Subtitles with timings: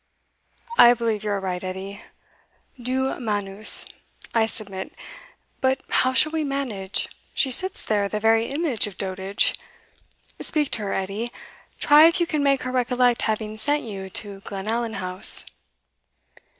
[0.79, 2.01] "I believe you are right, Edie
[2.81, 3.85] Do manus
[4.33, 4.93] I submit.
[5.59, 7.07] But how shall we manage?
[7.35, 9.53] She sits there the very image of dotage.
[10.39, 11.31] Speak to her, Edie
[11.77, 15.45] try if you can make her recollect having sent you to Glenallan House."